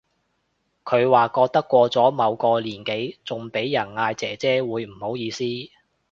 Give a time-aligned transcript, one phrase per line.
[0.83, 5.41] 佢話覺得過咗某個年紀仲俾人嗌姐姐會唔好意思